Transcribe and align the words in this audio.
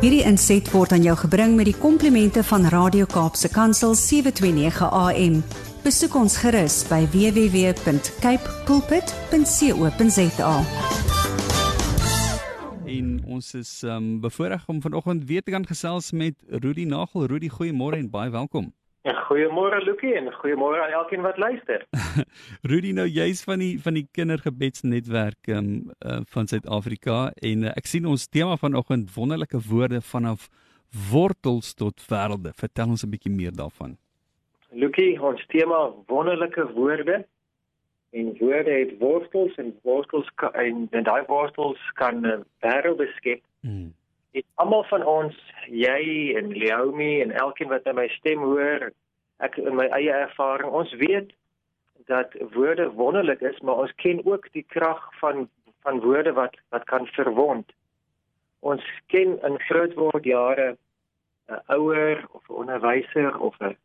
Hierdie 0.00 0.22
inset 0.24 0.64
word 0.72 0.94
aan 0.96 1.02
jou 1.04 1.12
gebring 1.26 1.58
met 1.58 1.66
die 1.68 1.76
komplimente 1.76 2.40
van 2.48 2.62
Radio 2.72 3.04
Kaapse 3.04 3.50
Kansel 3.52 3.92
729 3.92 4.86
AM. 4.96 5.34
Besoek 5.84 6.16
ons 6.16 6.38
gerus 6.40 6.78
by 6.88 7.02
www.cape 7.12 8.54
pulpit.co.za. 8.64 10.54
En 12.88 13.12
ons 13.28 13.54
is 13.60 13.76
um 13.84 14.08
bevoorreg 14.24 14.64
om 14.72 14.80
vanoggend 14.80 15.28
weer 15.28 15.44
te 15.44 15.52
kan 15.52 15.68
gesels 15.68 16.12
met 16.16 16.34
Rudy 16.48 16.88
Nagel. 16.88 17.28
Rudy, 17.28 17.52
goeiemôre 17.52 18.00
en 18.00 18.08
baie 18.08 18.32
welkom. 18.32 18.72
Ja, 19.02 19.14
goeiemôre 19.24 19.78
Lukie 19.80 20.12
en 20.12 20.26
goeiemôre 20.32 20.82
aan 20.84 20.92
elkeen 20.92 21.22
wat 21.24 21.38
luister. 21.40 21.86
Rudy, 22.70 22.90
nou 22.92 23.06
jy's 23.08 23.40
van 23.48 23.62
die 23.62 23.78
van 23.80 23.96
die 23.96 24.04
kindergebedsnetwerk 24.12 25.48
um 25.56 25.70
uh, 26.04 26.18
van 26.34 26.50
Suid-Afrika 26.50 27.30
en 27.40 27.64
uh, 27.64 27.72
ek 27.80 27.88
sien 27.88 28.04
ons 28.10 28.28
tema 28.28 28.58
vanoggend 28.60 29.08
wonderlike 29.14 29.62
woorde 29.70 30.02
vanaf 30.04 30.50
wortels 31.08 31.72
tot 31.74 32.04
wêrelde. 32.10 32.52
Vertel 32.60 32.92
ons 32.92 33.04
'n 33.06 33.12
bietjie 33.14 33.32
meer 33.32 33.56
daarvan. 33.56 33.96
Lukie, 34.70 35.16
ons 35.22 35.46
tema 35.48 35.80
wonderlike 36.06 36.68
woorde 36.76 37.24
en 38.12 38.36
woorde 38.38 38.70
het 38.70 38.98
wortels 38.98 39.54
en 39.56 39.72
wortels 39.82 40.28
kan, 40.34 40.52
en, 40.52 40.88
en 40.90 41.04
daai 41.08 41.24
wortels 41.26 41.80
kan 41.94 42.24
uh, 42.26 42.36
wêrelde 42.60 43.08
skep. 43.16 43.40
Hmm. 43.60 43.94
Dit 44.32 44.46
almal 44.62 44.84
van 44.84 45.04
ons, 45.06 45.36
jy 45.66 46.34
en 46.38 46.52
Leomi 46.54 47.20
en 47.22 47.32
elkeen 47.32 47.68
wat 47.68 47.88
my 47.94 48.06
stem 48.08 48.44
hoor, 48.46 48.90
ek 49.42 49.56
in 49.58 49.74
my 49.74 49.88
eie 49.96 50.12
ervaring, 50.12 50.70
ons 50.70 50.92
weet 51.00 51.32
dat 52.10 52.34
woorde 52.54 52.90
wonderlik 52.98 53.40
is, 53.40 53.58
maar 53.60 53.82
ons 53.84 53.94
ken 54.02 54.22
ook 54.26 54.46
die 54.52 54.66
krag 54.68 55.02
van 55.22 55.48
van 55.80 56.00
woorde 56.04 56.32
wat 56.36 56.56
wat 56.74 56.84
kan 56.84 57.06
verwond. 57.16 57.72
Ons 58.60 58.84
ken 59.08 59.38
in 59.48 59.56
grootword 59.66 60.24
jare 60.28 60.76
'n 61.48 61.62
ouer 61.76 62.26
of 62.30 62.42
'n 62.48 62.58
onderwyser 62.62 63.38
of 63.38 63.54
'n 63.60 63.76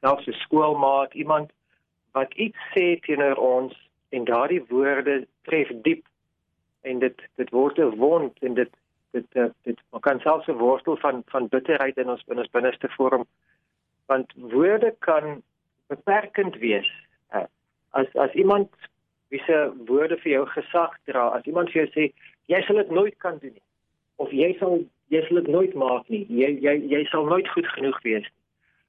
selfs 0.00 0.26
'n 0.26 0.40
skoolmaat, 0.44 1.14
iemand 1.14 1.50
wat 2.12 2.34
iets 2.34 2.58
sê 2.74 3.00
teenoor 3.00 3.34
ons 3.34 3.74
en 4.08 4.24
daardie 4.24 4.64
woorde 4.68 5.26
tref 5.42 5.68
diep 5.82 6.04
en 6.82 6.98
dit 6.98 7.16
dit 7.36 7.50
word 7.50 7.78
'n 7.78 7.96
wond 7.96 8.38
en 8.38 8.54
dit 8.54 8.70
dit 9.10 9.26
dit, 9.32 9.42
eh, 9.42 9.50
dit 9.62 9.80
man 9.90 10.00
kan 10.00 10.20
selfs 10.20 10.46
'n 10.46 10.52
worstel 10.52 10.96
van 10.96 11.22
van 11.26 11.48
bitterheid 11.48 11.96
in 11.96 12.10
ons 12.10 12.22
in 12.26 12.38
ons 12.38 12.50
binneste 12.50 12.88
vorm. 12.88 13.26
Want 14.06 14.32
woorde 14.36 14.94
kan 14.98 15.42
beperkend 15.86 16.56
wees 16.56 16.90
uh, 17.34 17.44
as 17.90 18.06
as 18.14 18.32
iemand 18.32 18.68
wie 19.28 19.42
se 19.42 19.72
woorde 19.86 20.16
vir 20.16 20.32
jou 20.32 20.46
gesag 20.46 20.96
dra 21.04 21.28
as 21.28 21.44
iemand 21.44 21.70
vir 21.70 21.84
jou 21.84 21.90
sê 21.92 22.12
jy 22.46 22.62
sal 22.62 22.76
dit 22.76 22.90
nooit 22.90 23.16
kan 23.18 23.38
doen 23.38 23.52
nie 23.52 23.66
of 24.16 24.30
jy 24.30 24.56
sal 24.58 24.84
jy 25.08 25.22
sal 25.26 25.40
dit 25.40 25.48
nooit 25.48 25.74
maak 25.74 26.08
nie. 26.08 26.26
Jy 26.28 26.58
jy 26.60 26.74
jy 26.90 27.04
sal 27.10 27.24
nooit 27.24 27.48
goed 27.48 27.66
genoeg 27.66 28.00
wees 28.02 28.26
nie. 28.26 28.36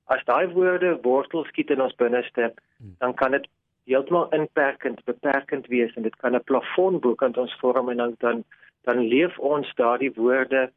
As 0.06 0.24
daai 0.26 0.48
woorde 0.54 0.98
wortel 1.04 1.46
skiet 1.46 1.72
in 1.72 1.82
ons 1.82 1.96
binneste 1.96 2.52
hmm. 2.52 2.96
dan 3.00 3.14
kan 3.14 3.32
dit 3.32 3.48
heeltemal 3.90 4.30
inperkend 4.36 5.04
beperkend 5.06 5.68
wees 5.68 5.94
en 5.96 6.04
dit 6.04 6.16
kan 6.16 6.36
'n 6.36 6.44
plafon 6.44 7.00
bo 7.00 7.16
kan 7.16 7.36
ons 7.36 7.56
vorm 7.62 7.90
en 7.90 7.98
dan 7.98 8.16
dan 8.20 8.44
dan 8.90 9.06
leef 9.14 9.38
ons 9.54 9.70
daardie 9.78 10.12
woorde 10.18 10.70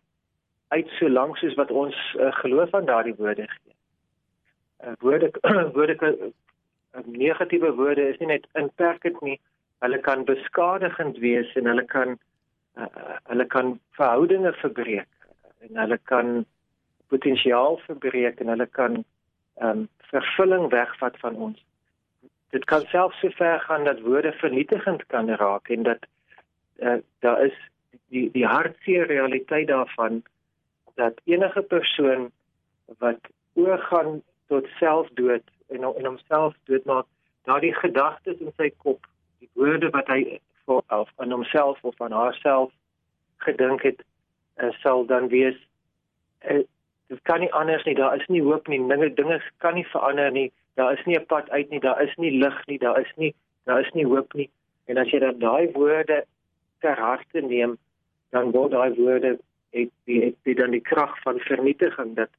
uit 0.72 0.88
so 0.98 1.08
lank 1.08 1.36
soos 1.40 1.56
wat 1.60 1.70
ons 1.70 1.96
uh, 2.18 2.32
geloof 2.40 2.74
aan 2.76 2.88
daardie 2.88 3.16
woorde 3.16 3.46
gee. 3.48 3.74
Uh, 4.84 4.92
woorde 5.04 5.30
woorde 5.76 5.96
uh, 6.08 6.30
negatiewe 7.04 7.72
woorde 7.80 8.08
is 8.12 8.20
nie 8.20 8.30
net 8.34 8.48
inperkend 8.60 9.20
nie, 9.24 9.38
hulle 9.84 9.98
kan 10.08 10.24
beskadigend 10.28 11.18
wees 11.24 11.50
en 11.60 11.68
hulle 11.72 11.84
kan 11.94 12.16
uh, 12.76 13.16
hulle 13.30 13.46
kan 13.56 13.74
verhoudinge 13.98 14.52
verbreek 14.60 15.08
en 15.66 15.82
hulle 15.84 15.98
kan 16.10 16.44
potensiaal 17.12 17.80
verbreek 17.86 18.40
en 18.40 18.54
hulle 18.54 18.68
kan 18.78 19.02
ehm 19.60 19.82
um, 19.84 19.88
vervulling 20.12 20.66
wegvat 20.72 21.14
van 21.20 21.36
ons. 21.46 21.60
Dit 22.52 22.64
kan 22.68 22.82
selfs 22.92 23.20
so 23.20 23.32
ver 23.36 23.60
gaan 23.60 23.84
dat 23.88 24.00
woorde 24.04 24.32
vernietigend 24.40 25.04
kan 25.12 25.30
raak 25.40 25.68
en 25.72 25.86
dat 25.88 26.02
uh, 26.84 26.98
daar 27.24 27.44
is 27.44 27.56
die 28.12 28.28
die 28.34 28.46
hartseer 28.46 29.06
realiteit 29.10 29.68
daarvan 29.68 30.22
dat 31.00 31.20
enige 31.24 31.62
persoon 31.62 32.30
wat 33.04 33.32
oorgaan 33.54 34.22
tot 34.52 34.68
selfdood 34.78 35.44
en 35.68 35.82
en 35.82 36.08
homself 36.10 36.54
doodmaak 36.70 37.06
daardie 37.48 37.74
gedagtes 37.74 38.38
in 38.38 38.52
sy 38.56 38.70
kop 38.84 39.08
die 39.40 39.50
woorde 39.58 39.90
wat 39.96 40.12
hy 40.14 40.22
vir 40.66 40.82
of 41.00 41.10
aan 41.16 41.36
homself 41.36 41.84
of 41.92 42.00
aan 42.00 42.16
haarself 42.20 42.72
gedink 43.46 43.82
het 43.88 44.04
uh, 44.62 44.72
sal 44.84 45.06
dan 45.06 45.28
wees 45.32 45.56
uh, 46.50 46.62
dit 47.12 47.22
kan 47.28 47.40
nie 47.40 47.52
anders 47.52 47.84
nie 47.88 47.96
daar 47.98 48.16
is 48.20 48.28
nie 48.28 48.42
hoop 48.42 48.68
nie 48.68 48.82
dinge 48.92 49.14
dinge 49.20 49.40
kan 49.64 49.74
nie 49.80 49.88
verander 49.94 50.30
nie 50.30 50.50
daar 50.80 50.92
is 50.98 51.04
nie 51.06 51.18
'n 51.18 51.26
pad 51.26 51.50
uit 51.50 51.70
nie 51.70 51.80
daar 51.80 52.02
is 52.02 52.14
nie 52.16 52.38
lig 52.44 52.66
nie 52.66 52.78
daar 52.78 53.00
is 53.00 53.12
nie 53.16 53.34
daar 53.64 53.80
is 53.80 53.92
nie 53.92 54.06
hoop 54.06 54.32
nie. 54.32 54.50
En 54.84 54.98
as 54.98 55.10
jy 55.10 55.18
dan 55.22 55.38
daai 55.38 55.70
woorde 55.72 56.24
ter 56.80 56.98
harte 56.98 57.40
neem 57.40 57.78
dan 58.32 58.50
word 58.50 58.72
daai 58.72 58.94
woorde 58.96 59.36
het 59.76 59.90
die 60.08 60.20
het 60.24 60.36
die 60.48 60.54
dan 60.54 60.72
die 60.72 60.84
krag 60.84 61.12
van 61.24 61.38
vernietiging 61.48 62.16
dat 62.16 62.32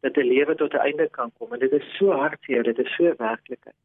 dat 0.00 0.16
'n 0.16 0.30
lewe 0.34 0.54
tot 0.54 0.72
'n 0.74 0.86
einde 0.88 1.08
kan 1.10 1.30
kom. 1.38 1.52
En 1.52 1.58
dit 1.58 1.72
is 1.72 1.96
so 1.96 2.10
hartseer 2.10 2.62
dit 2.62 2.78
is 2.78 2.94
so 2.94 3.14
werklikheid. 3.16 3.80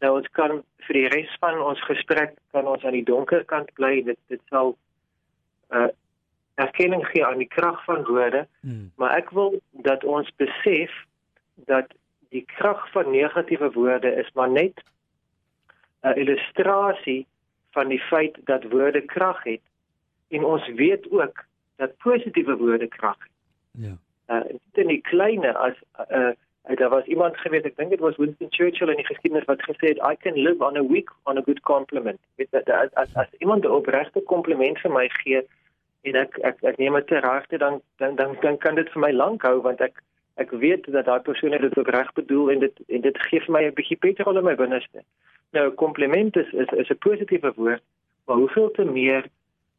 Nou 0.00 0.16
ons 0.16 0.28
kan 0.28 0.62
vir 0.86 0.94
die 0.94 1.08
res 1.08 1.36
van 1.40 1.60
ons 1.60 1.82
gesprek 1.84 2.34
kan 2.50 2.66
ons 2.66 2.84
aan 2.84 2.98
die 2.98 3.04
donker 3.12 3.44
kant 3.44 3.72
bly. 3.72 4.02
Dit 4.02 4.18
dit 4.26 4.40
sal 4.48 4.76
uh 5.70 5.88
erkenning 6.56 7.06
gee 7.06 7.26
aan 7.26 7.38
die 7.38 7.52
krag 7.52 7.84
van 7.84 8.04
woorde. 8.04 8.46
Hmm. 8.60 8.92
maar 8.96 9.16
ek 9.16 9.30
wil 9.30 9.60
dat 9.70 10.04
ons 10.04 10.30
besef 10.36 10.92
dat 11.54 11.92
die 12.28 12.44
krag 12.56 12.90
van 12.90 13.10
negatiewe 13.10 13.72
woorde 13.72 14.14
is 14.14 14.30
maar 14.32 14.50
net 14.50 14.82
'n 16.02 16.18
illustrasie 16.22 17.26
van 17.70 17.88
die 17.88 18.00
feit 18.00 18.38
dat 18.44 18.64
woorde 18.64 19.00
krag 19.00 19.42
het 19.42 19.60
en 20.28 20.44
ons 20.44 20.68
weet 20.74 21.10
ook 21.10 21.44
dat 21.76 21.96
positiewe 21.96 22.56
woorde 22.56 22.88
krag 22.88 23.18
het. 23.18 23.32
Ja. 23.86 23.96
Uh 24.26 24.44
in 24.72 24.86
die 24.86 25.00
kleine 25.00 25.54
as 25.54 25.74
uh, 26.00 26.16
uh 26.68 26.76
daar 26.76 26.88
was 26.88 27.04
iemand 27.04 27.36
geweet, 27.36 27.64
ek 27.64 27.76
dink 27.76 27.90
dit 27.90 28.00
was 28.00 28.16
Winston 28.16 28.50
Churchill 28.50 28.90
in 28.90 28.98
die 28.98 29.06
geskiedenis 29.06 29.46
wat 29.46 29.62
gesê 29.62 29.92
het 29.92 30.02
I 30.02 30.16
can 30.18 30.34
live 30.34 30.64
on 30.64 30.76
a 30.76 30.82
week 30.82 31.10
on 31.22 31.38
a 31.38 31.42
good 31.46 31.60
compliment. 31.60 32.18
Weet 32.34 32.50
dat 32.50 32.70
as 32.70 32.94
as, 32.94 33.14
as 33.14 33.30
iemand 33.38 33.64
'n 33.64 33.70
opregte 33.70 34.20
kompliment 34.20 34.78
vir 34.78 34.92
my 34.92 35.08
gee 35.22 35.44
en 36.02 36.14
ek 36.14 36.38
ek 36.38 36.62
ek 36.62 36.76
neem 36.78 36.94
dit 36.94 37.10
regte 37.10 37.58
dan 37.58 37.80
dan 37.96 38.16
dan 38.16 38.36
dan 38.40 38.58
kan 38.58 38.74
dit 38.74 38.90
vir 38.90 39.00
my 39.00 39.12
lank 39.12 39.42
hou 39.42 39.60
want 39.60 39.80
ek 39.80 40.02
ek 40.34 40.50
weet 40.50 40.90
dat 40.92 41.04
daai 41.04 41.20
persoon 41.20 41.50
dit 41.50 41.78
ook 41.78 41.88
reg 41.88 42.12
bedoel 42.12 42.50
en 42.50 42.58
dit 42.58 42.82
en 42.86 43.00
dit 43.00 43.18
gee 43.28 43.40
vir 43.40 43.52
my 43.52 43.62
'n 43.64 43.74
bietjie 43.74 43.98
petrol 43.98 44.38
in 44.38 44.44
my 44.44 44.54
binneste. 44.54 45.02
Nou 45.52 45.70
kompliment 45.70 46.36
is 46.36 46.52
is 46.52 46.70
is 46.82 46.90
'n 46.90 46.98
positiewe 46.98 47.52
woord, 47.56 47.82
maar 48.26 48.36
hoeveel 48.36 48.70
te 48.70 48.84
meer 48.84 49.24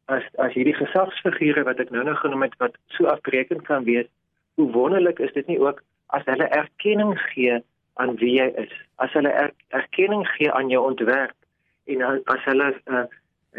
as 0.08 0.24
as 0.44 0.54
hierdie 0.56 0.76
gesagsfigure 0.76 1.64
wat 1.68 1.80
ek 1.84 1.92
nou 1.94 2.04
nou 2.06 2.16
genoem 2.20 2.46
het 2.46 2.56
wat 2.62 2.76
so 2.96 3.08
afbreekend 3.12 3.66
kan 3.68 3.84
wees, 3.88 4.08
hoe 4.56 4.70
wonderlik 4.72 5.20
is 5.24 5.32
dit 5.36 5.46
nie 5.46 5.58
ook 5.60 5.82
as 6.16 6.24
hulle 6.30 6.48
erkenning 6.56 7.14
gee 7.28 7.58
aan 8.00 8.16
wie 8.22 8.34
jy 8.38 8.48
is. 8.62 8.72
As 9.04 9.12
hulle 9.12 9.30
er, 9.30 9.52
erkenning 9.76 10.24
gee 10.36 10.52
aan 10.52 10.72
jou 10.72 10.80
ontwerp 10.90 11.36
en 11.92 12.04
as 12.08 12.44
hulle 12.46 12.70
uh, 12.86 13.04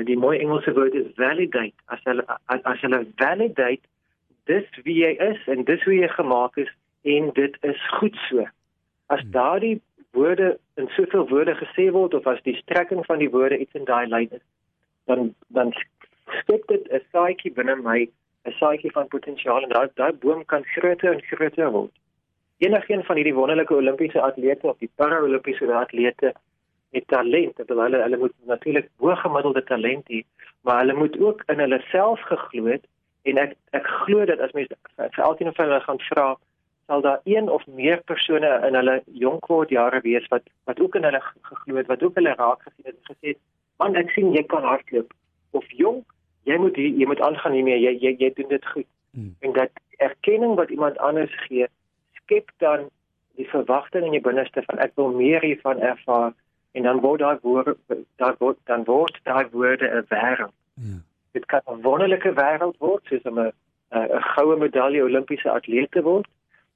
die 0.07 0.17
mooi 0.17 0.37
Engelse 0.39 0.73
woord 0.73 0.95
is 0.97 1.11
validate, 1.17 1.77
as 1.93 2.01
hulle 2.09 2.25
as, 2.27 2.63
as 2.63 2.81
hulle 2.85 3.03
validate 3.21 3.85
dis 4.49 4.65
wie 4.85 4.97
jy 5.03 5.13
is 5.29 5.45
en 5.53 5.65
dis 5.67 5.83
hoe 5.85 5.99
jy 5.99 6.09
gemaak 6.15 6.57
is 6.61 6.71
en 7.05 7.29
dit 7.37 7.57
is 7.67 7.85
goed 7.99 8.17
so. 8.27 8.47
As 9.13 9.21
hmm. 9.21 9.33
daardie 9.37 9.77
woorde 10.17 10.55
in 10.81 10.89
soveel 10.95 11.27
woorde 11.29 11.53
gesê 11.61 11.89
word 11.93 12.17
of 12.17 12.27
as 12.27 12.41
die 12.47 12.57
strekking 12.63 13.05
van 13.05 13.21
die 13.21 13.29
woorde 13.29 13.59
iets 13.61 13.77
in 13.77 13.85
daai 13.85 14.07
lyn 14.09 14.31
is, 14.39 14.45
dan 15.05 15.33
dan 15.53 15.73
skep 16.39 16.67
dit 16.67 16.91
'n 16.91 17.01
saadjie 17.11 17.53
binne 17.53 17.75
my, 17.75 18.09
'n 18.45 18.55
saadjie 18.59 18.91
van 18.91 19.07
potensiaal 19.07 19.63
en 19.63 19.69
daai 19.69 19.89
daai 19.95 20.13
boom 20.13 20.45
kan 20.45 20.63
groter 20.63 21.13
en 21.13 21.21
groter 21.21 21.71
word. 21.71 21.91
Enigeen 22.57 23.03
van 23.03 23.15
hierdie 23.15 23.35
wonderlike 23.35 23.73
Olimpiese 23.73 24.21
atlete 24.21 24.67
of 24.67 24.77
die 24.77 24.91
Paralimpiese 24.95 25.73
atlete 25.73 26.33
het 26.91 27.07
talent, 27.07 27.55
dat 27.57 27.67
hulle 27.67 28.01
hulle 28.01 28.17
moet 28.17 28.33
natuurlik 28.45 28.87
bo-gemiddelde 28.97 29.63
talent 29.63 30.05
hê, 30.09 30.23
maar 30.61 30.79
hulle 30.79 30.93
moet 30.93 31.19
ook 31.19 31.43
in 31.47 31.59
hulle 31.59 31.81
self 31.91 32.21
geglo 32.21 32.65
het 32.65 32.85
en 33.23 33.37
ek 33.37 33.55
ek 33.77 33.87
glo 34.03 34.25
dat 34.25 34.39
as 34.39 34.53
mense 34.57 34.75
vir 34.97 35.23
elkeen 35.25 35.53
van 35.55 35.67
hulle 35.67 35.81
gaan 35.85 36.01
vra 36.07 36.27
sal 36.89 37.01
daar 37.05 37.19
een 37.23 37.49
of 37.49 37.65
meer 37.79 38.01
persone 38.11 38.51
in 38.67 38.77
hulle 38.79 38.95
jonkword 39.23 39.73
jare 39.75 40.01
wees 40.05 40.27
wat 40.33 40.47
wat 40.69 40.79
ook 40.79 40.95
in 40.99 41.07
hulle 41.09 41.21
geglo 41.49 41.75
het 41.81 41.91
wat 41.91 42.03
ook 42.03 42.15
hulle 42.21 42.35
raak 42.41 42.63
gesien 42.67 42.91
het 42.91 42.95
en 42.95 43.09
gesê 43.11 43.35
man 43.83 43.99
ek 44.03 44.13
sien 44.15 44.31
jy 44.35 44.43
kan 44.53 44.67
hardloop 44.71 45.13
of 45.61 45.75
jonk 45.81 46.15
jy 46.49 46.57
moet 46.57 46.75
hier, 46.75 46.95
jy 47.01 47.07
moet 47.11 47.21
aangaan 47.27 47.57
hiermee 47.57 47.79
jy 47.79 47.95
jy 48.05 48.15
jy 48.23 48.31
doen 48.37 48.51
dit 48.53 48.65
goed 48.73 48.87
hmm. 49.11 49.35
en 49.39 49.55
dat 49.57 49.83
erkenning 50.09 50.55
wat 50.59 50.73
iemand 50.75 50.97
anders 51.09 51.35
gee 51.45 51.67
skep 52.21 52.51
dan 52.65 52.89
die 53.39 53.47
verwagting 53.49 54.05
in 54.05 54.17
jou 54.17 54.23
binneste 54.29 54.63
van 54.67 54.83
ek 54.85 54.95
wil 54.99 55.13
meer 55.15 55.45
hiervan 55.45 55.81
ervaar 55.93 56.33
en 56.77 56.83
dan 56.89 57.01
word 57.05 57.23
daai 57.25 57.37
woorde 57.41 57.77
daar 58.23 58.35
word 58.43 58.59
dan 58.71 58.83
word 58.89 59.19
daai 59.23 59.47
woorde 59.51 59.87
'n 59.87 60.05
wêreld 60.13 60.55
ja. 60.75 60.99
dit 61.37 61.45
kan 61.45 61.61
'n 61.65 61.81
wonderlike 61.81 62.33
wêreld 62.43 62.77
word 62.79 63.03
soos 63.05 63.25
'n 63.25 63.51
'n 63.91 63.97
uh, 63.97 64.21
goue 64.35 64.57
medalje 64.57 65.03
Olimpiese 65.03 65.49
atleet 65.49 65.91
te 65.91 66.01
word. 66.01 66.27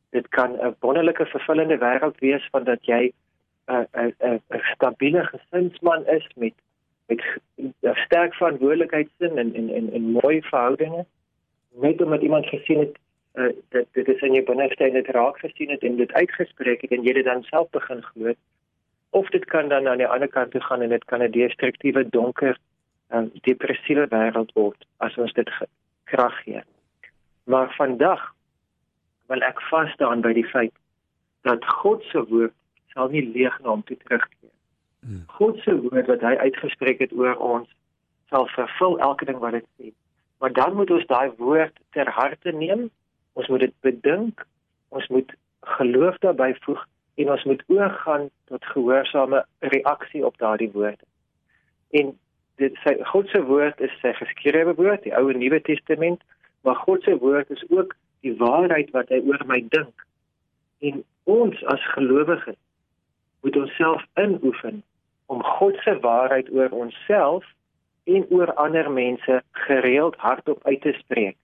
Dit 0.10 0.28
kan 0.30 0.52
'n 0.58 0.76
wonderlike 0.80 1.26
vervullende 1.26 1.78
wêreld 1.78 2.18
wees 2.20 2.48
van 2.52 2.64
dat 2.64 2.86
jy 2.86 3.14
'n 3.68 3.88
'n 3.94 4.14
'n 4.50 4.62
stabiele 4.74 5.24
gesinsman 5.26 6.06
is 6.08 6.28
met 6.36 6.54
met 7.06 7.22
'n 7.56 7.96
sterk 8.06 8.34
verantwoordelikheidsin 8.34 9.38
en 9.38 9.54
en 9.54 9.70
en 9.70 9.94
en 9.94 10.02
mooi 10.02 10.42
verhoudinge. 10.42 11.06
Net 11.72 12.02
omdat 12.02 12.22
iemand 12.22 12.46
gesien 12.46 12.80
het 12.80 12.98
uh, 13.34 13.56
dat 13.70 13.86
dit 13.92 14.08
is 14.08 14.22
in 14.22 14.34
jou 14.34 14.46
binneste 14.46 14.84
en 14.84 14.94
dit 14.94 15.08
raak 15.08 15.38
gesien 15.38 15.70
het 15.70 15.84
en 15.84 15.96
dit 15.96 16.12
uitgespreek 16.14 16.82
het 16.82 16.92
en 16.92 17.04
jy 17.04 17.14
dit 17.14 17.26
dan 17.26 17.44
self 17.44 17.70
begin 17.70 18.04
glo. 18.04 18.34
Of 19.10 19.30
dit 19.30 19.46
kan 19.46 19.68
dan 19.70 19.88
aan 19.88 19.98
die 19.98 20.08
ander 20.08 20.28
kant 20.28 20.52
toe 20.52 20.62
gaan 20.62 20.82
en 20.82 20.90
dit 20.90 21.06
kan 21.06 21.22
'n 21.24 21.32
destruktiewe 21.32 22.10
donker 22.10 22.58
en 23.08 23.32
uh, 23.34 23.42
depressiewe 23.42 24.08
wêreld 24.08 24.52
word 24.54 24.86
as 24.98 25.18
ons 25.18 25.34
dit 25.34 25.50
krag 26.04 26.44
gee. 26.44 26.62
Maar 27.44 27.74
vandag 27.76 28.34
wil 29.28 29.42
ek 29.42 29.62
vas 29.62 29.92
staan 29.92 30.22
by 30.22 30.34
die 30.34 30.48
feit 30.48 30.74
dat 31.42 31.66
God 31.66 32.04
se 32.04 32.24
woord 32.30 32.54
sal 32.94 33.10
nie 33.10 33.26
leeg 33.34 33.56
na 33.62 33.74
hom 33.74 33.84
toe 33.84 33.98
terugkeer. 33.98 34.53
Hmm. 35.06 35.24
God 35.28 35.60
se 35.64 35.76
woord 35.76 36.08
wat 36.08 36.22
hy 36.22 36.36
uitgespreek 36.48 37.00
het 37.04 37.14
oor 37.14 37.36
ons 37.36 37.70
sal 38.32 38.48
vervul 38.56 39.00
elke 39.00 39.26
ding 39.26 39.38
wat 39.44 39.58
dit 39.60 39.66
sê. 39.78 39.92
Maar 40.40 40.54
dan 40.54 40.76
moet 40.76 40.92
ons 40.92 41.06
daai 41.06 41.32
woord 41.38 41.76
ter 41.96 42.10
harte 42.10 42.52
neem. 42.52 42.90
Ons 43.34 43.48
moet 43.48 43.60
dit 43.60 43.74
bedink. 43.86 44.46
Ons 44.90 45.08
moet 45.08 45.34
geloof 45.78 46.18
daarbey 46.24 46.56
voeg 46.66 46.82
en 47.16 47.30
ons 47.32 47.44
moet 47.44 47.64
oorgaan 47.68 48.30
tot 48.52 48.66
gehoorsame 48.66 49.46
reaksie 49.60 50.26
op 50.26 50.38
daardie 50.38 50.72
woorde. 50.74 51.06
En 51.90 52.16
dit 52.56 52.80
sê 52.84 52.96
God 53.12 53.30
se 53.30 53.42
woord 53.46 53.80
is 53.82 53.94
sy 54.02 54.14
geskrewe 54.18 54.74
woord, 54.80 55.04
die 55.06 55.14
Ou 55.18 55.30
en 55.30 55.40
Nuwe 55.40 55.62
Testament, 55.62 56.22
maar 56.62 56.76
God 56.76 57.04
se 57.04 57.18
woord 57.18 57.50
is 57.54 57.64
ook 57.70 57.96
die 58.26 58.34
waarheid 58.40 58.90
wat 58.98 59.12
hy 59.14 59.22
oor 59.28 59.46
my 59.46 59.62
dink. 59.70 60.08
En 60.80 61.04
ons 61.24 61.64
as 61.72 61.86
gelowiges 61.94 62.58
moet 63.44 63.58
onsself 63.60 64.04
inoefen 64.20 64.84
om 65.34 65.44
God 65.58 65.76
se 65.84 65.98
waarheid 66.00 66.52
oor 66.54 66.70
onsself 66.70 67.46
en 68.04 68.26
oor 68.30 68.54
ander 68.54 68.92
mense 68.92 69.42
gereeld 69.52 70.16
hardop 70.18 70.60
uit 70.68 70.82
te 70.82 70.94
spreek. 71.00 71.38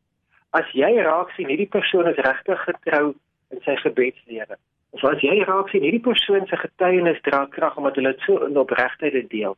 As 0.50 0.70
jy 0.74 0.90
raak 1.06 1.32
sien 1.36 1.50
hierdie 1.52 1.70
persoon 1.70 2.10
is 2.10 2.22
regtig 2.26 2.64
getrou 2.68 3.06
in 3.54 3.62
sy 3.66 3.76
gebedslewe. 3.84 4.58
Of 4.98 5.06
as 5.06 5.22
jy 5.26 5.38
raak 5.46 5.70
sien 5.70 5.86
hierdie 5.86 6.04
persoon 6.06 6.48
se 6.50 6.58
getuienis 6.58 7.22
dra 7.28 7.46
krag 7.54 7.78
omdat 7.78 8.00
hulle 8.00 8.14
dit 8.16 8.26
so 8.26 8.42
in 8.46 8.58
opregtheid 8.58 9.30
deel. 9.30 9.58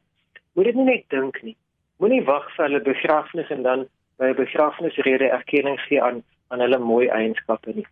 Moet 0.54 0.72
dit 0.72 0.80
nie 0.80 0.90
net 0.90 1.06
dink 1.16 1.40
nie. 1.48 1.56
Moenie 2.04 2.24
wag 2.28 2.48
vir 2.56 2.68
hulle 2.68 2.84
begrafnis 2.84 3.50
en 3.56 3.64
dan 3.68 3.88
by 4.20 4.32
'n 4.32 4.40
begrafnisrede 4.44 5.30
erkenning 5.30 5.80
gee 5.88 6.02
aan 6.02 6.24
aan 6.52 6.60
hulle 6.60 6.80
mooi 6.80 7.08
eienskappe 7.08 7.72
nie. 7.76 7.88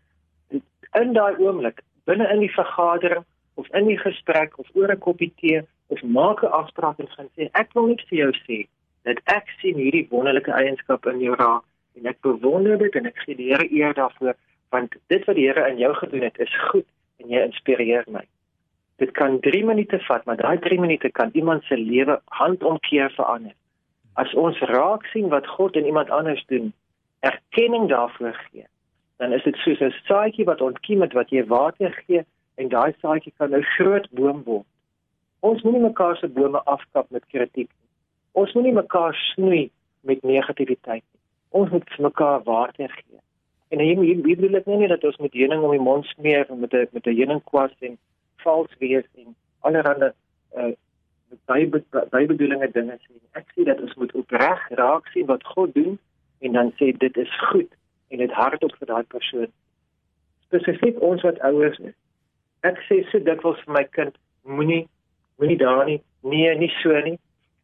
In 0.99 1.13
daai 1.13 1.35
oomblik, 1.39 1.81
binne 2.05 2.27
in 2.33 2.39
die 2.39 2.53
vergadering 2.53 3.23
of 3.55 3.67
in 3.73 3.85
die 3.87 3.97
gesprek 3.97 4.57
of 4.59 4.67
oor 4.73 4.91
'n 4.91 4.99
koppie 4.99 5.31
tee 5.39 5.63
of 5.89 6.01
maak 6.03 6.43
'n 6.43 6.55
afspraak 6.61 6.99
en 6.99 7.09
gaan 7.15 7.29
sê 7.35 7.49
ek 7.53 7.73
wil 7.73 7.87
net 7.87 8.01
vir 8.09 8.17
jou 8.17 8.31
sê 8.47 8.59
dat 9.03 9.17
ek 9.25 9.47
sien 9.61 9.75
hierdie 9.75 10.07
wonderlike 10.09 10.51
eienskappe 10.51 11.11
in 11.11 11.19
jou 11.19 11.35
raak 11.35 11.63
en 11.95 12.05
ek 12.05 12.21
bewonder 12.21 12.77
dit 12.77 12.95
en 12.95 13.05
ek 13.05 13.17
gee 13.25 13.35
die 13.35 13.49
Here 13.51 13.67
eer 13.71 13.93
daarvoor 13.93 14.35
want 14.69 14.95
dit 15.07 15.25
wat 15.25 15.35
die 15.35 15.47
Here 15.47 15.69
in 15.69 15.77
jou 15.77 15.93
gedoen 15.93 16.21
het 16.27 16.39
is 16.39 16.55
goed 16.71 16.85
en 17.19 17.29
jy 17.29 17.41
inspireer 17.43 18.05
my. 18.07 18.25
Dit 18.99 19.11
kan 19.11 19.39
3 19.39 19.63
minute 19.65 19.99
vat, 20.07 20.25
maar 20.25 20.37
daai 20.37 20.59
3 20.59 20.79
minute 20.79 21.09
kan 21.09 21.29
iemand 21.33 21.63
se 21.63 21.77
lewe 21.77 22.19
handomkeer 22.25 23.11
verander. 23.15 23.55
As 24.13 24.33
ons 24.33 24.59
raak 24.59 25.05
sien 25.13 25.29
wat 25.29 25.47
God 25.47 25.75
en 25.75 25.85
iemand 25.85 26.09
anders 26.09 26.43
doen, 26.47 26.73
erkenning 27.19 27.87
daarvoor 27.89 28.35
gee, 28.49 28.65
dan 29.17 29.33
is 29.33 29.43
dit 29.43 29.55
soos 29.55 29.79
'n 29.79 29.93
saadjie 30.07 30.45
wat 30.45 30.61
ontkiem 30.61 31.01
het 31.01 31.13
wat 31.13 31.29
jy 31.29 31.45
water 31.45 31.91
gee 32.05 32.25
en 32.55 32.69
daai 32.69 32.93
saadjie 33.01 33.33
kan 33.37 33.55
'n 33.55 33.63
groot 33.63 34.07
boom 34.11 34.43
word. 34.43 34.67
Ons 35.39 35.61
moenie 35.63 35.81
mekaar 35.81 36.17
se 36.17 36.27
bome 36.27 36.63
afkap 36.63 37.09
met 37.09 37.25
kritiek 37.31 37.69
nie. 37.69 37.87
Ons 38.31 38.53
moenie 38.53 38.73
mekaar 38.73 39.15
snoei 39.31 39.69
met 40.01 40.23
negativiteit 40.23 41.03
nie. 41.03 41.21
Ons 41.49 41.71
moet 41.71 41.97
mekaar 41.97 42.43
water 42.43 42.89
gee. 42.89 43.21
En 43.69 43.79
hier 43.79 44.01
hier 44.01 44.21
bedoel 44.21 44.59
ek 44.59 44.67
nie 44.69 44.89
dat 44.91 45.03
ons 45.03 45.17
met 45.23 45.33
heuning 45.33 45.63
om 45.63 45.71
die 45.71 45.85
mond 45.87 46.05
smeer 46.15 46.45
met 46.49 46.73
'n 46.73 46.87
met 46.91 47.07
'n 47.07 47.15
heuningkwas 47.15 47.73
en 47.79 47.97
vals 48.43 48.75
wees 48.79 49.07
en 49.15 49.35
allerlei 49.59 50.11
uh 50.57 50.73
baie 52.09 52.25
bedoelinge 52.27 52.71
dinge 52.71 52.97
sê. 52.97 53.13
Ek 53.31 53.45
sê 53.53 53.63
dat 53.63 53.81
ons 53.81 53.95
moet 53.95 54.11
opreg 54.11 54.69
raak 54.69 55.07
sien 55.13 55.25
wat 55.25 55.43
God 55.45 55.73
doen 55.73 55.99
en 56.39 56.51
dan 56.51 56.71
sê 56.79 56.91
dit 56.97 57.17
is 57.17 57.39
goed 57.49 57.69
en 58.09 58.17
dit 58.17 58.31
hardop 58.31 58.75
vir 58.79 58.87
daai 58.87 59.03
persoon. 59.03 59.51
Spesifiek 60.47 61.01
ons 61.01 61.21
wat 61.21 61.39
ouers 61.39 61.77
is. 61.79 61.97
Ek 62.65 62.81
sê 62.87 63.03
so 63.09 63.19
dikwels 63.19 63.61
vir 63.65 63.73
my 63.73 63.83
kind, 63.83 64.17
moenie 64.43 64.87
moenie 65.39 65.57
daar 65.57 65.85
nie, 65.87 66.01
nee, 66.21 66.51
nie 66.55 66.71
so 66.81 66.99
nie. 67.05 67.17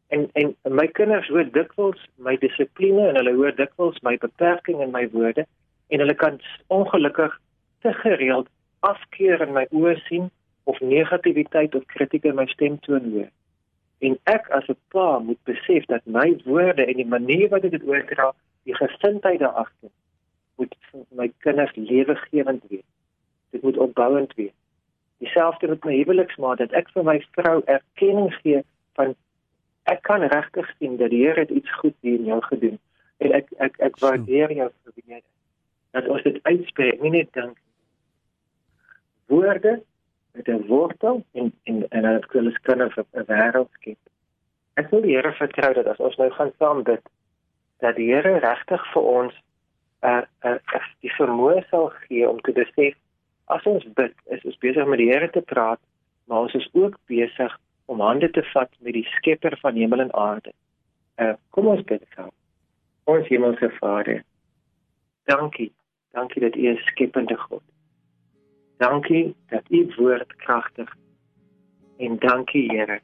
En 0.08 0.30
en 0.34 0.56
my 0.64 0.88
kinders 0.88 1.28
hoor 1.34 1.48
dikwels 1.52 2.02
my 2.16 2.38
dissipline 2.40 3.08
en 3.10 3.20
hulle 3.20 3.34
hoor 3.36 3.56
dikwels 3.56 4.00
my 4.06 4.16
beperking 4.22 4.82
in 4.82 4.94
my 4.96 5.08
woorde 5.12 5.46
en 5.90 6.04
hulle 6.04 6.16
kan 6.16 6.40
ongelukkig 6.68 7.40
te 7.82 7.94
gereeld 7.94 8.48
afkeer 8.80 9.42
in 9.42 9.54
my 9.58 9.66
oë 9.72 9.96
sien 10.08 10.30
of 10.64 10.80
negativiteit 10.80 11.76
of 11.76 11.86
kritiek 11.94 12.26
in 12.30 12.38
my 12.40 12.46
stem 12.54 12.80
toon 12.86 13.12
hoor. 13.12 13.30
En 14.06 14.18
ek 14.24 14.50
as 14.58 14.68
'n 14.70 14.78
pa 14.94 15.20
moet 15.20 15.42
besef 15.44 15.86
dat 15.92 16.06
my 16.06 16.28
woorde 16.46 16.86
en 16.86 16.98
die 17.02 17.12
manier 17.18 17.50
wat 17.50 17.64
ek 17.64 17.76
dit 17.78 17.88
oordra 17.88 18.32
die 18.64 18.76
gesindheid 18.76 19.40
daar 19.40 19.58
agter 19.66 19.92
moet 20.58 20.76
my 21.10 21.32
kinders 21.38 21.76
lewegewend 21.76 22.64
wees. 22.70 22.88
Dit 23.52 23.62
moet 23.62 23.78
opbouend 23.78 24.34
wees. 24.34 24.56
Dieselfde 25.24 25.68
met 25.68 25.86
my 25.86 25.96
huweliksmaat 25.96 26.58
dat 26.58 26.72
ek 26.72 26.90
vir 26.94 27.04
my 27.08 27.20
vrou 27.38 27.62
erkenning 27.66 28.34
gee 28.42 28.64
van 29.00 29.16
ek 29.92 30.02
kan 30.02 30.22
regtig 30.22 30.72
sien 30.78 30.98
dat 30.98 31.10
die 31.14 31.24
Here 31.26 31.40
het 31.40 31.50
iets 31.50 31.72
goed 31.80 31.96
hier 32.02 32.20
in 32.20 32.26
jou 32.26 32.42
gedoen 32.42 32.80
en 33.24 33.36
ek 33.40 33.52
ek 33.58 33.80
ek 33.80 34.00
waardeer 34.04 34.52
jou 34.52 34.70
vir 34.72 34.94
wie 34.96 35.14
jy 35.14 35.22
is. 35.22 35.32
Dat 35.96 36.08
ons 36.12 36.24
dit 36.24 36.40
uitspreek, 36.44 37.02
nie 37.02 37.14
net 37.16 37.32
dink 37.34 37.58
woorde 39.32 39.82
met 40.36 40.48
'n 40.48 40.68
wortel 40.68 41.24
en 41.32 41.54
en 41.64 41.88
en 41.90 42.02
dat 42.02 42.36
ons 42.36 42.60
kinders 42.62 42.98
'n 42.98 43.26
wêreld 43.28 43.72
skep. 43.72 44.02
Ek 44.74 44.90
wil 44.90 45.02
die 45.02 45.16
Here 45.16 45.32
vertrou 45.32 45.74
dat 45.74 45.88
as 45.88 45.98
ons 45.98 46.16
nou 46.16 46.30
gaan 46.32 46.52
saam 46.60 46.84
bid 46.84 47.02
dat 47.80 47.96
die 47.96 48.14
Here 48.14 48.40
regtig 48.40 48.92
vir 48.94 49.02
ons 49.02 49.34
uh, 50.04 50.22
uh, 50.42 50.86
die 51.00 51.14
vermoë 51.18 51.64
sal 51.70 51.90
gee 52.06 52.30
om 52.30 52.42
te 52.42 52.52
besef 52.52 52.96
as 53.54 53.66
ons 53.70 53.86
bid, 53.98 54.14
is 54.34 54.44
ons 54.46 54.58
besig 54.64 54.88
met 54.88 55.02
die 55.02 55.12
Here 55.12 55.30
te 55.30 55.42
praat, 55.42 55.80
maar 56.26 56.48
ons 56.48 56.54
is 56.58 56.68
ook 56.74 56.98
besig 57.12 57.58
om 57.86 58.02
hande 58.02 58.30
te 58.34 58.44
vat 58.54 58.72
met 58.80 58.94
die 58.98 59.06
Skepper 59.18 59.58
van 59.62 59.76
hemel 59.76 60.00
en 60.00 60.14
aarde. 60.14 60.54
Uh, 61.22 61.36
kom 61.50 61.68
ons 61.68 61.84
bid 61.86 62.04
gou. 62.18 62.30
Ons 63.06 63.28
hemelse 63.30 63.70
Vader. 63.80 64.24
Dankie. 65.30 65.72
Dankie 66.18 66.42
dat 66.42 66.56
U 66.56 66.68
'n 66.72 66.82
skepende 66.90 67.38
God. 67.38 67.64
Dankie 68.78 69.36
dat 69.50 69.64
U 69.70 69.88
woord 69.98 70.36
kragtig 70.36 70.96
en 71.98 72.18
dankie 72.20 72.70
Here 72.72 73.00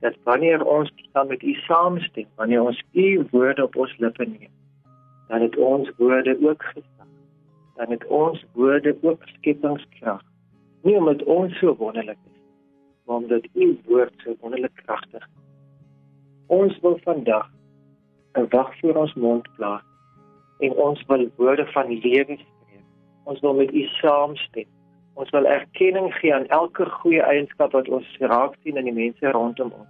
dat 0.00 0.16
wanneer 0.22 0.64
ons 0.64 0.92
dan 1.12 1.26
met 1.26 1.42
u 1.42 1.54
saamstem, 1.54 2.26
wanneer 2.34 2.62
ons 2.62 2.82
u 2.92 3.26
woorde 3.30 3.62
op 3.62 3.76
ons 3.76 3.96
lippe 3.98 4.24
neem, 4.24 4.50
dan 5.28 5.40
het 5.40 5.56
ons 5.56 5.90
woorde 5.96 6.38
ook 6.48 6.62
gesag. 6.62 6.99
Dan 7.80 7.90
het 7.90 8.06
ons 8.06 8.44
woorde 8.52 8.96
ook 9.00 9.22
skepingskrag. 9.24 10.22
Nie 10.82 10.96
omdat 10.96 11.22
ons 11.22 11.58
so 11.58 11.76
wonderlik 11.76 12.18
is, 12.26 12.40
maar 13.04 13.16
omdat 13.16 13.46
u 13.54 13.78
woord 13.84 14.12
so 14.16 14.34
wonderlik 14.40 14.74
kragtig 14.74 15.22
is. 15.24 15.38
Ons 16.46 16.80
wil 16.80 16.98
vandag 17.02 17.48
'n 18.32 18.46
wag 18.48 18.78
voor 18.78 18.94
ons 18.94 19.14
mond 19.14 19.48
plaas 19.56 19.82
en 20.58 20.72
ons 20.72 21.04
wil 21.06 21.30
woorde 21.36 21.66
van 21.66 21.86
lewe 21.86 22.36
spreek. 22.36 22.84
Ons 23.24 23.40
wil 23.40 23.54
met 23.54 23.72
u 23.72 23.82
saamstem. 23.82 24.68
Ons 25.14 25.30
wil 25.30 25.46
erkenning 25.46 26.14
gee 26.14 26.34
aan 26.34 26.46
elke 26.46 26.84
goeie 26.84 27.22
eienskap 27.22 27.72
wat 27.72 27.88
ons 27.88 28.16
raak 28.18 28.54
sien 28.62 28.76
in 28.76 28.84
die 28.84 28.92
mense 29.04 29.30
rondom 29.30 29.72
ons. 29.72 29.88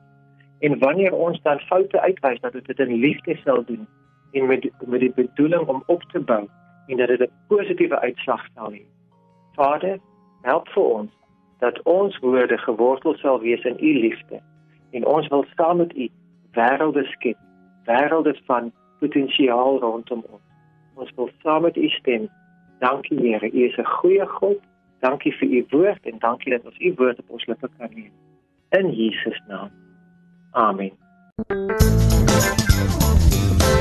En 0.59 0.79
wanneer 0.79 1.13
ons 1.15 1.43
dan 1.43 1.59
foute 1.59 2.01
uitwys 2.01 2.41
dat 2.41 2.53
dit 2.53 2.79
in 2.79 2.95
liefde 2.95 3.37
sal 3.45 3.65
doen 3.65 3.89
en 4.33 4.47
met 4.47 4.71
met 4.87 5.01
die 5.01 5.13
bedoeling 5.13 5.67
om 5.67 5.83
op 5.87 6.03
te 6.03 6.21
bou 6.21 6.49
en 6.91 6.97
dat 6.97 7.09
dit 7.09 7.21
'n 7.21 7.33
positiewe 7.49 7.99
uitslag 8.01 8.47
sal 8.55 8.73
hê. 8.73 8.83
Vader, 9.55 9.99
help 10.43 10.69
vir 10.69 10.83
ons 10.83 11.11
dat 11.59 11.83
ons 11.83 12.19
woorde 12.19 12.59
gewortel 12.59 13.15
sal 13.15 13.41
wees 13.41 13.65
in 13.65 13.77
u 13.81 14.01
liefde 14.01 14.41
en 14.91 15.07
ons 15.07 15.29
wil 15.29 15.45
saam 15.57 15.77
met 15.77 15.97
u 15.97 16.09
wêrelde 16.53 17.05
skep, 17.05 17.37
wêrelde 17.85 18.35
van 18.45 18.73
potensiaal 18.99 19.79
rondom 19.79 20.25
ons. 20.31 20.43
Ons 20.95 21.13
wil 21.17 21.31
saam 21.43 21.63
met 21.63 21.77
u 21.77 21.89
stem. 21.89 22.29
Dankie 22.79 23.19
Here, 23.19 23.51
u 23.53 23.65
is 23.65 23.77
'n 23.77 23.85
goeie 23.85 24.27
God. 24.27 24.61
Dankie 24.99 25.33
vir 25.33 25.49
u 25.49 25.67
woord 25.71 26.03
en 26.07 26.19
dankie 26.19 26.53
dat 26.53 26.65
ons 26.65 26.79
u 26.79 26.95
woord 26.97 27.19
op 27.19 27.31
ons 27.31 27.47
lippe 27.47 27.69
kan 27.79 27.91
neem. 27.95 28.13
In 28.69 28.91
Jesus 28.91 29.41
naam. 29.49 29.71
Amen. 30.51 30.93